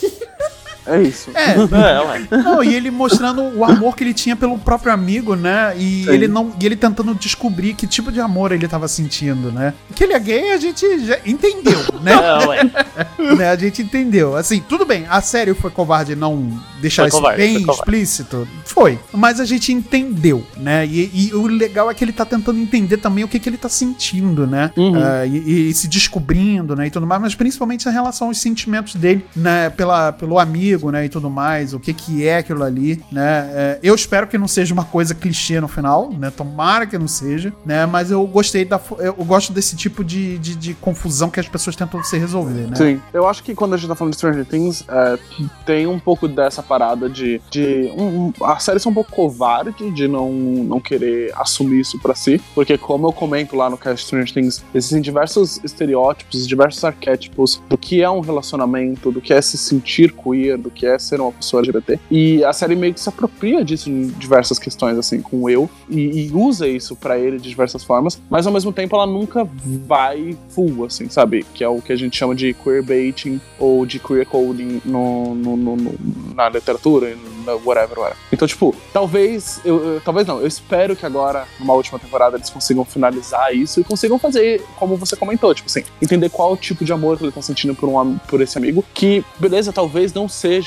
[0.88, 1.31] É isso.
[1.35, 2.29] É, É, ué.
[2.31, 6.11] não, e ele mostrando o amor que ele tinha pelo próprio amigo, né, e Sim.
[6.11, 9.74] ele não e ele tentando descobrir que tipo de amor ele tava sentindo, né.
[9.94, 12.12] Que ele é gay, a gente já entendeu, né?
[12.12, 12.70] É, ué.
[13.37, 14.37] né, a gente entendeu.
[14.37, 18.48] Assim, tudo bem, a série foi covarde não deixar Foi isso covarde, bem foi explícito.
[18.64, 18.98] Foi.
[19.12, 20.87] Mas a gente entendeu, né?
[20.87, 23.57] E, e o legal é que ele tá tentando entender também o que, que ele
[23.57, 24.70] tá sentindo, né?
[24.77, 24.94] Uhum.
[24.96, 26.87] Ah, e, e se descobrindo, né?
[26.87, 29.70] E tudo mais, mas principalmente em relação aos sentimentos dele, né?
[29.70, 31.04] Pela, pelo amigo, né?
[31.04, 33.50] E tudo mais, o que que é aquilo ali, né?
[33.52, 36.30] É, eu espero que não seja uma coisa clichê no final, né?
[36.30, 37.84] Tomara que não seja, né?
[37.86, 38.80] Mas eu gostei da.
[38.98, 42.76] Eu gosto desse tipo de, de, de confusão que as pessoas tentam se resolver, né?
[42.76, 43.00] Sim.
[43.12, 45.18] Eu acho que quando a gente tá falando de Stranger Things, é,
[45.66, 47.40] tem um pouco dessa parada de.
[47.50, 52.14] de um- a série ser um pouco covarde de não, não querer assumir isso pra
[52.14, 52.40] si.
[52.54, 57.76] Porque, como eu comento lá no cast Stranger Things, existem diversos estereótipos, diversos arquétipos do
[57.78, 61.33] que é um relacionamento, do que é se sentir queer, do que é ser uma
[61.33, 61.98] pessoa LGBT.
[62.11, 66.26] E a série meio que se apropria disso em diversas questões, assim, com eu, e,
[66.26, 69.46] e usa isso pra ele de diversas formas, mas ao mesmo tempo ela nunca
[69.87, 71.44] vai full, assim, sabe?
[71.54, 75.57] Que é o que a gente chama de queerbaiting ou de queer coding no, no,
[75.57, 75.94] no- no-
[76.35, 78.16] na literatura, na whatever, whatever.
[78.33, 82.50] Então, tipo, talvez, eu, eu- talvez não, eu espero que agora, numa última temporada, eles
[82.50, 86.92] consigam finalizar isso e consigam fazer, como você comentou, tipo assim, entender qual tipo de
[86.92, 90.57] amor que ele tá sentindo por, um, por esse amigo, que, beleza, talvez não seja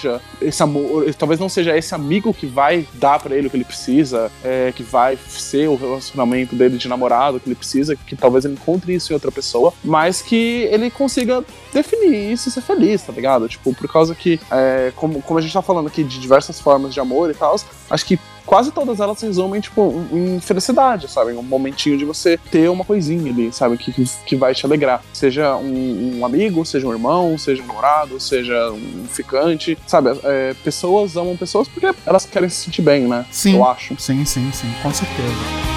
[0.42, 3.64] esse amor, talvez não seja esse amigo que vai dar pra ele o que ele
[3.64, 8.46] precisa, é, que vai ser o relacionamento dele de namorado que ele precisa, que talvez
[8.46, 13.02] ele encontre isso em outra pessoa, mas que ele consiga definir isso e ser feliz,
[13.02, 13.48] tá ligado?
[13.48, 16.94] Tipo, por causa que, é, como, como a gente tá falando aqui de diversas formas
[16.94, 17.56] de amor e tal,
[17.90, 21.34] acho que quase todas elas se resumem, tipo, em felicidade, sabe?
[21.34, 23.78] Um momentinho de você ter uma coisinha ali, sabe?
[23.78, 25.04] Que, que, que vai te alegrar.
[25.14, 30.10] Seja um, um amigo, seja um irmão, seja um namorado, seja um ficante, sabe?
[30.24, 33.26] É, pessoas amam pessoas porque elas querem se sentir bem, né?
[33.32, 33.56] Sim.
[33.56, 34.00] Eu acho.
[34.00, 35.71] Sim, sim, sim, com certeza.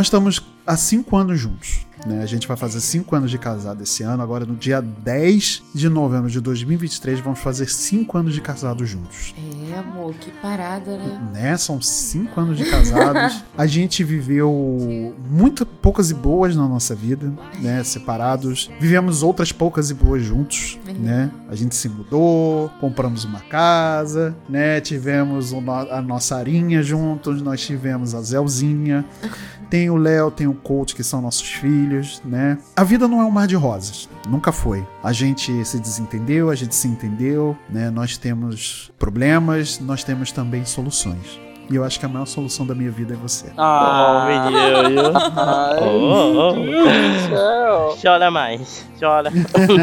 [0.00, 1.86] Nós estamos há cinco anos juntos.
[2.06, 2.22] Né?
[2.22, 4.22] A gente vai fazer cinco anos de casado esse ano.
[4.22, 9.34] Agora, no dia 10 de novembro de 2023, vamos fazer cinco anos de casado juntos.
[9.70, 11.30] É, amor, que parada, né?
[11.34, 11.56] Né?
[11.58, 13.44] São cinco anos de casados.
[13.58, 17.84] A gente viveu muito poucas e boas na nossa vida, né?
[17.84, 18.70] Separados.
[18.80, 21.30] Vivemos outras poucas e boas juntos, né?
[21.46, 24.80] A gente se mudou, compramos uma casa, né?
[24.80, 25.52] Tivemos
[25.90, 29.04] a nossa arinha juntos, nós tivemos a Zelzinha.
[29.70, 32.58] Tem o Léo, tem o Coach, que são nossos filhos, né?
[32.76, 34.08] A vida não é um mar de rosas.
[34.28, 34.84] Nunca foi.
[35.02, 37.88] A gente se desentendeu, a gente se entendeu, né?
[37.88, 41.38] Nós temos problemas, nós temos também soluções.
[41.70, 43.46] E eu acho que a maior solução da minha vida é você.
[43.56, 45.12] Oh, menino.
[45.36, 46.54] Ai, Oh, oh.
[46.56, 47.96] meu Deus do céu.
[48.02, 49.30] Chora mais, chora.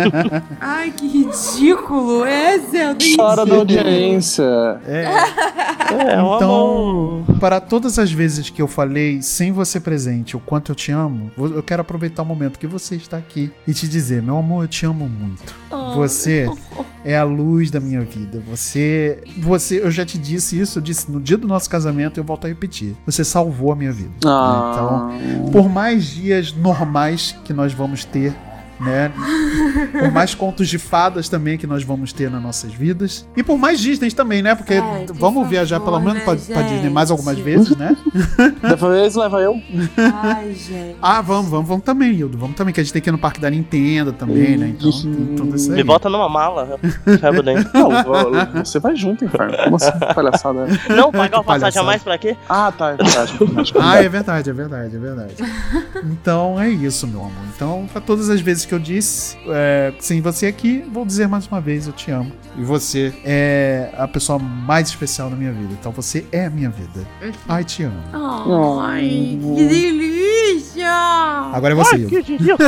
[0.60, 2.26] Ai, que ridículo.
[2.26, 3.06] É, Zelda.
[3.16, 4.44] Chora da audiência.
[4.86, 5.06] É.
[5.94, 6.36] É, amor.
[6.36, 10.92] Então, para todas as vezes que eu falei sem você presente o quanto eu te
[10.92, 14.66] amo, eu quero aproveitar o momento que você está aqui e te dizer, meu amor,
[14.66, 15.56] eu te amo muito.
[15.96, 16.50] Você
[17.06, 18.44] é a luz da minha vida.
[18.50, 21.77] Você, você, eu já te disse isso, eu disse no dia do nosso casamento,
[22.20, 22.96] eu volto a repetir.
[23.06, 24.12] Você salvou a minha vida.
[24.26, 24.72] Ah.
[24.74, 28.36] Então, por mais dias normais que nós vamos ter,
[28.80, 29.12] né?
[30.00, 33.28] Por mais contos de fadas também que nós vamos ter nas nossas vidas.
[33.36, 34.56] E por mais Disney também, né?
[34.56, 37.96] Porque por vamos viajar favor, pelo menos né, pra, pra Disney mais algumas vezes, né?
[38.62, 39.56] Dessa vez leva eu.
[39.98, 40.96] Ai, gente.
[41.02, 42.38] Ah, vamos, vamos, vamos também, Hildo.
[42.38, 44.70] Vamos também, que a gente tem que ir no parque da Nintendo também, né?
[44.70, 44.92] Então
[45.36, 45.78] tudo isso aí.
[45.78, 46.80] Me bota numa mala,
[47.22, 47.70] cabo dentro.
[47.74, 49.58] Não, eu- você vai junto, inferno.
[49.64, 50.68] Como assim, palhaçada?
[50.96, 52.36] Não, pagar o passagem a mais pra quê?
[52.48, 53.34] Ah, tá, é verdade.
[53.34, 53.74] é verdade.
[53.80, 55.34] Ah, é verdade, é verdade, é verdade.
[56.06, 57.32] Então é isso, meu amor.
[57.56, 61.48] Então, pra todas as vezes que eu disse, é, sem você aqui, vou dizer mais
[61.48, 62.32] uma vez: eu te amo.
[62.58, 65.70] E você é a pessoa mais especial da minha vida.
[65.80, 67.08] Então você é a minha vida.
[67.48, 67.96] Ai, te amo.
[68.82, 70.90] Ai, que delícia.
[71.54, 72.56] Agora é você, Ai, que delícia.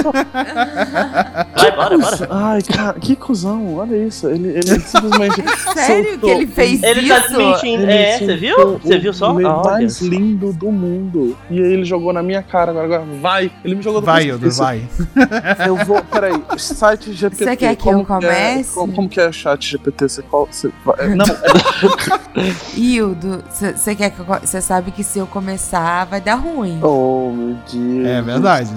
[1.59, 2.27] Vai, bora, bora.
[2.29, 4.27] Ai, cara, que cuzão, olha isso.
[4.27, 5.43] Ele, ele simplesmente.
[5.73, 7.09] Sério soltou que ele fez Ele isso?
[7.09, 7.83] tá desmentindo.
[7.83, 8.77] Ele É, você viu?
[8.79, 9.31] Você viu só?
[9.31, 11.35] O Olha mais lindo do mundo.
[11.49, 12.71] E aí ele jogou na minha cara.
[12.71, 13.51] Agora, agora vai.
[13.63, 14.25] Ele me jogou do Vai.
[14.25, 14.81] Hildo, vai.
[15.65, 16.04] Eu vou.
[16.04, 17.43] Peraí, site GPT.
[17.43, 18.71] Você quer que como eu comece?
[18.71, 20.08] É, como, como que é chat GPT?
[20.08, 21.25] Você, qual, você, vai- não,
[22.75, 26.80] Hildo, você quer que Você sabe que se eu começar vai dar ruim.
[26.84, 28.08] Oh, meu Deus.
[28.08, 28.71] É verdade.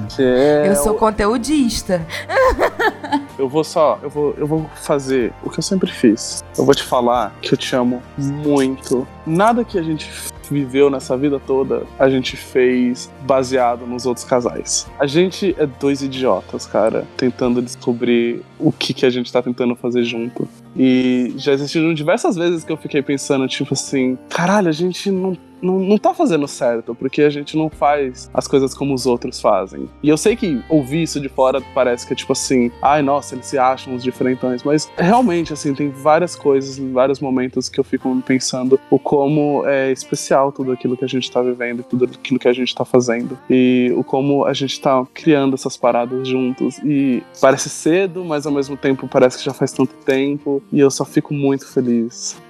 [0.67, 2.05] Eu sou conteudista.
[3.43, 6.45] Eu vou só, eu vou, eu vou fazer o que eu sempre fiz.
[6.57, 9.05] Eu vou te falar que eu te amo muito.
[9.27, 10.09] Nada que a gente
[10.49, 14.87] viveu nessa vida toda, a gente fez baseado nos outros casais.
[14.97, 19.75] A gente é dois idiotas, cara, tentando descobrir o que, que a gente tá tentando
[19.75, 20.49] fazer junto.
[20.77, 25.37] E já existiram diversas vezes que eu fiquei pensando, tipo assim, caralho, a gente não
[25.63, 29.41] não, não tá fazendo certo, porque a gente não faz as coisas como os outros
[29.41, 29.89] fazem.
[30.03, 33.35] E eu sei que ouvir isso de fora parece que é tipo assim, ai nossa,
[33.35, 37.85] eles se acham os diferentões, mas realmente, assim, tem várias coisas, vários momentos que eu
[37.85, 42.39] fico pensando o como é especial tudo aquilo que a gente tá vivendo tudo aquilo
[42.39, 43.39] que a gente tá fazendo.
[43.49, 46.79] E o como a gente tá criando essas paradas juntos.
[46.79, 50.63] E parece cedo, mas ao mesmo tempo parece que já faz tanto tempo.
[50.73, 52.41] E eu só fico muito feliz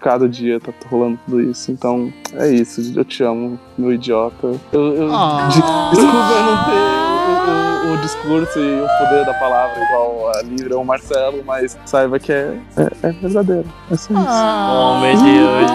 [0.00, 1.70] cada dia tá rolando tudo isso.
[1.70, 2.92] Então, é isso.
[2.96, 4.54] Eu te amo, meu idiota.
[4.72, 5.48] Eu, eu- Ah.
[5.48, 6.97] de- desculpa eu não ter.
[7.92, 12.18] O, discurso e o poder da palavra igual a Lívia ou o Marcelo, mas saiba
[12.18, 13.64] que é, é, é verdadeiro.
[13.90, 14.22] É só isso.
[14.70, 15.16] Oh, meu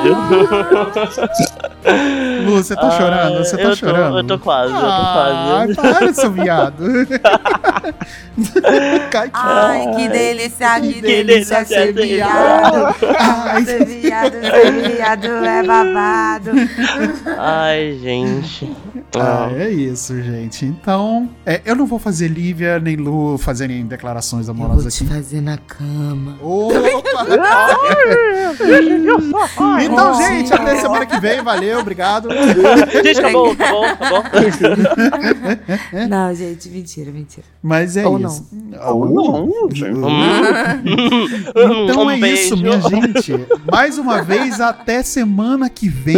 [0.04, 1.18] Deus.
[2.46, 3.38] Lu, você tá Ah, chorando?
[3.40, 4.18] Você tá eu tô- chorando?
[4.20, 5.76] eu tô quase, eu tô Ai, quase.
[6.00, 6.84] para, seu viado.
[9.12, 12.96] Cai Ai, que delícia, que, Que delícia delícia ser ser viado.
[13.20, 16.52] Ai, Ser viado, ser viado é babado.
[17.38, 18.76] Ai, gente.
[19.16, 20.66] Ah, é isso, gente.
[20.66, 25.04] Então, é, eu não vou fazer Lívia nem Lu fazerem declarações Eu vou amorosas te
[25.04, 25.14] aqui.
[25.14, 26.38] fazer na cama.
[26.42, 27.26] Opa!
[29.84, 31.42] então, gente, até semana que vem.
[31.42, 32.30] Valeu, obrigado.
[33.04, 34.24] Gente, acabou, acabou, acabou.
[36.08, 37.46] Não, gente, mentira, mentira.
[37.62, 38.48] Mas é Ou isso.
[38.86, 39.92] Ou não, gente.
[41.90, 42.58] Então Um é isso, beijo.
[42.58, 43.34] minha gente.
[43.72, 46.18] Mais uma vez, até semana que vem.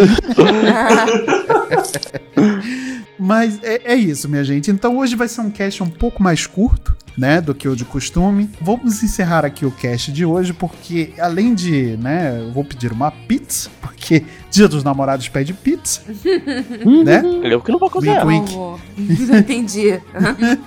[3.26, 4.70] Mas é, é isso, minha gente.
[4.70, 7.84] Então hoje vai ser um cast um pouco mais curto, né, do que o de
[7.84, 8.48] costume.
[8.62, 13.10] Vamos encerrar aqui o cast de hoje, porque além de, né, eu vou pedir uma
[13.10, 14.24] pizza, porque
[14.56, 16.00] Dia dos Namorados pede pizza,
[17.04, 17.22] né?
[17.44, 18.26] Eu que não vou cozinhar.
[18.26, 18.54] wink.
[19.28, 20.00] Já entendi.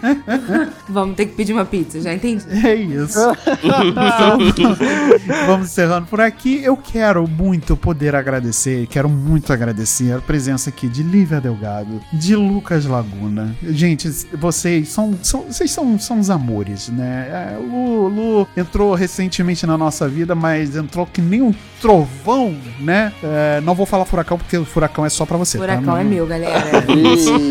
[0.90, 2.44] Vamos ter que pedir uma pizza, já entendi.
[2.66, 3.18] É isso.
[3.62, 4.76] Então,
[5.46, 6.62] vamos encerrando por aqui.
[6.62, 12.36] Eu quero muito poder agradecer, quero muito agradecer a presença aqui de Lívia Delgado, de
[12.36, 13.56] Lucas Laguna.
[13.62, 17.28] Gente, vocês são, são, vocês são, são os amores, né?
[17.30, 22.54] É, o Lu, Lu entrou recentemente na nossa vida, mas entrou que nem um trovão,
[22.80, 23.12] né?
[23.22, 25.56] É, não vou falar furacão, porque o furacão é só pra você.
[25.56, 25.62] tá?
[25.64, 26.82] Furacão Não- é meu, galera.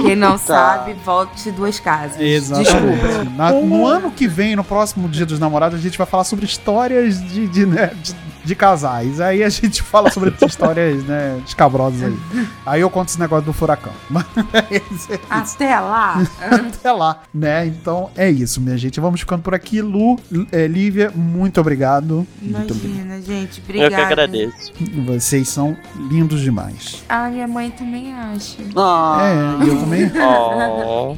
[0.06, 2.20] Quem não sabe, volte duas casas.
[2.20, 2.72] Exatamente.
[2.72, 3.24] Desculpa.
[3.36, 6.46] Na- no ano que vem, no próximo Dia dos Namorados, a gente vai falar sobre
[6.46, 8.14] histórias de, de, né, de,
[8.48, 9.20] de casais.
[9.20, 12.48] Aí a gente fala sobre histórias né, escabrosas aí.
[12.66, 13.94] Aí eu conto esse negócio do furacão.
[14.70, 14.82] É.
[15.30, 16.22] Até lá.
[16.42, 17.66] Até lá, né?
[17.66, 19.00] Então é isso, minha gente.
[19.00, 19.82] Vamos ficando por aqui.
[19.82, 20.18] Lu,
[20.52, 22.26] é, Lívia, muito obrigado.
[22.42, 23.06] Muito obrigado.
[23.06, 23.60] Imagina, gente.
[23.60, 24.04] Eu que Obrigada.
[24.04, 24.74] agradeço.
[25.06, 25.76] Vocês são
[26.10, 27.04] lindos demais.
[27.10, 28.58] Ah, minha mãe também acha.
[28.76, 29.20] Ah,
[29.62, 30.12] É, e eu também.
[30.16, 31.16] Oh.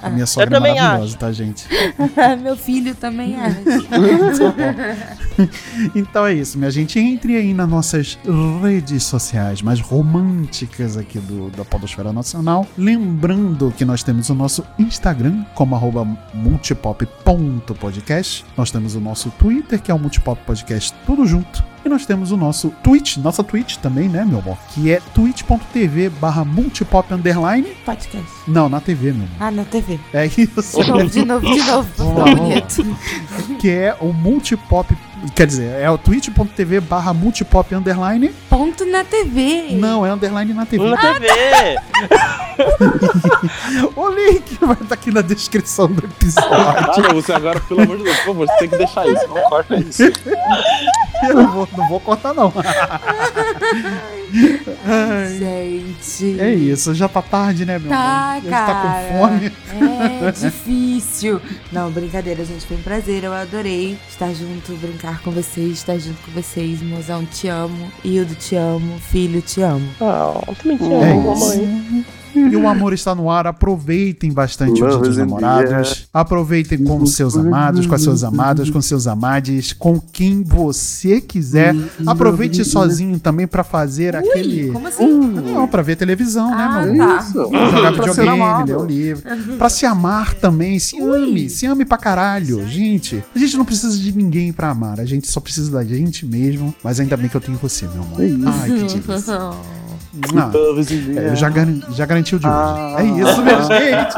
[0.06, 1.66] A minha sogra é também maravilhosa, tá, gente?
[2.42, 3.60] Meu filho também acha.
[5.94, 6.98] Então é isso, minha gente.
[6.98, 8.18] Entre aí nas nossas
[8.62, 12.66] redes sociais mais românticas aqui do, da Podosfera Nacional.
[12.76, 18.44] Lembrando que nós temos o nosso Instagram como arroba multipop.podcast.
[18.56, 21.64] Nós temos o nosso Twitter, que é o Multipop Podcast, tudo junto.
[21.84, 24.58] E nós temos o nosso Twitch, nossa Twitch também, né, meu amor?
[24.74, 27.68] Que é twitch.tv barra multipop underline.
[27.86, 28.28] Podcast.
[28.46, 29.36] Não, na TV, meu amor.
[29.40, 29.98] Ah, na TV.
[30.12, 30.82] É isso.
[30.82, 31.88] De novo, de novo, de novo.
[31.96, 32.44] Vamos lá, vamos lá.
[32.44, 32.96] Bonito.
[33.58, 34.94] que é o multipop.
[35.34, 38.30] Quer dizer, é o twitch.tv barra multipop underline.
[38.48, 39.68] Ponto na TV.
[39.72, 40.88] Não, é underline na TV.
[40.88, 41.28] Na TV.
[43.96, 46.50] O link vai estar aqui na descrição do episódio.
[46.52, 49.26] ah, não, você agora, pelo amor de Deus, por favor, você tem que deixar isso.
[49.28, 50.02] Não corta isso.
[51.22, 52.52] Eu não vou, não vou cortar, não.
[54.86, 56.40] Ai, Gente.
[56.40, 58.50] é isso, já tá tarde, né, meu Tá, amor?
[58.50, 59.08] Já tá cara.
[59.08, 59.52] com fome.
[60.26, 61.40] É difícil.
[61.72, 62.66] Não, brincadeira, gente.
[62.66, 63.24] Foi um prazer.
[63.24, 66.80] Eu adorei estar junto, brincar com vocês, estar junto com vocês.
[66.82, 67.90] Mozão, te amo.
[68.04, 68.98] Hildo, te amo.
[69.00, 69.88] Filho, te amo.
[70.00, 71.56] Ah, também te É amo, isso.
[71.56, 72.06] mamãe.
[72.34, 73.46] E o amor está no ar.
[73.46, 76.08] Aproveitem bastante o Dia Love dos the namorados.
[76.12, 81.20] Aproveitem com os seus amados, com as suas amadas, com seus amades, com quem você
[81.20, 81.74] quiser.
[82.06, 84.70] Aproveite sozinho também pra fazer aquele.
[84.70, 85.06] Como assim?
[85.06, 87.16] Não, pra ver televisão, né, Ah, meu amor?
[87.16, 87.22] tá.
[87.22, 87.32] Isso.
[87.70, 88.66] Jogar videogame, amado.
[88.68, 89.22] ler o livro.
[89.58, 90.78] Pra se amar também.
[90.78, 91.48] Se ame.
[91.48, 92.66] Se ame pra caralho.
[92.66, 95.00] Gente, a gente não precisa de ninguém pra amar.
[95.00, 96.74] A gente só precisa da gente mesmo.
[96.82, 98.20] Mas ainda bem que eu tenho você, meu amor.
[98.20, 99.50] Ai, que delícia.
[100.36, 101.36] Ah, é, eu air.
[101.36, 102.56] já, garan- já garanti o de hoje.
[102.56, 102.96] Ah.
[102.98, 104.16] é isso, minha gente.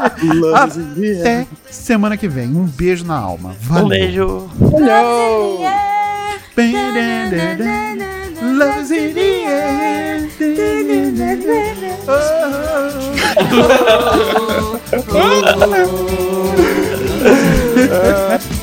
[0.97, 1.19] The air.
[1.21, 2.47] Até semana que vem.
[2.49, 3.55] Um beijo na alma.
[3.61, 3.85] Valeu.
[3.85, 4.49] Um beijo.
[8.41, 10.29] Love's in the air.